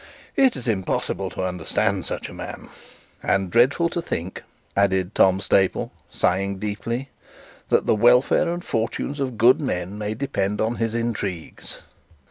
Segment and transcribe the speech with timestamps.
[0.35, 2.69] It is impossible to understand such a man,
[3.21, 4.41] and dreadful to think,'
[4.75, 7.09] added Mr Staple, sighing deeply,
[7.69, 11.81] 'that the welfare and fortunes of good men may depend on his intrigues.'